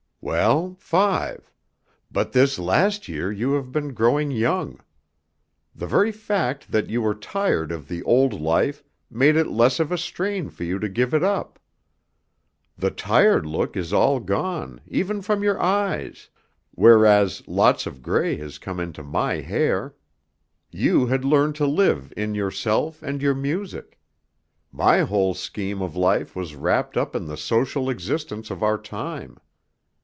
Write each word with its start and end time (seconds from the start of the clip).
"Well, 0.23 0.75
five; 0.79 1.51
but 2.11 2.31
this 2.31 2.59
last 2.59 3.07
year 3.07 3.31
you 3.31 3.53
have 3.53 3.71
been 3.71 3.91
growing 3.91 4.29
young. 4.29 4.79
The 5.73 5.87
very 5.87 6.11
fact 6.11 6.69
that 6.71 6.91
you 6.91 7.01
were 7.01 7.15
tired 7.15 7.71
of 7.71 7.87
the 7.87 8.03
old 8.03 8.39
life 8.39 8.83
made 9.09 9.35
it 9.35 9.47
less 9.47 9.79
of 9.79 9.91
a 9.91 9.97
strain 9.97 10.51
for 10.51 10.63
you 10.63 10.77
to 10.77 10.87
give 10.87 11.15
it 11.15 11.23
up. 11.23 11.57
The 12.77 12.91
tired 12.91 13.47
look 13.47 13.75
is 13.75 13.91
all 13.91 14.19
gone, 14.19 14.79
even 14.87 15.23
from 15.23 15.41
your 15.41 15.59
eyes, 15.59 16.29
whereas 16.75 17.41
lots 17.47 17.87
of 17.87 18.03
gray 18.03 18.35
has 18.37 18.59
come 18.59 18.79
into 18.79 19.01
my 19.01 19.41
hair. 19.41 19.95
You 20.69 21.07
had 21.07 21.25
learned 21.25 21.55
to 21.55 21.65
live 21.65 22.13
in 22.15 22.35
yourself 22.35 23.01
and 23.01 23.23
your 23.23 23.35
music. 23.35 23.97
My 24.71 24.99
whole 25.01 25.33
scheme 25.33 25.81
of 25.81 25.95
life 25.95 26.35
was 26.35 26.53
wrapped 26.53 26.95
up 26.95 27.15
in 27.15 27.25
the 27.25 27.37
social 27.37 27.89
existence 27.89 28.51
of 28.51 28.61
our 28.61 28.77
time. 28.77 29.37